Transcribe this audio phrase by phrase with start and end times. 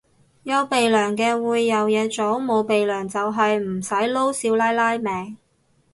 [0.41, 5.37] 有鼻樑嘅會有嘢做，冇鼻樑就係唔使撈少奶奶命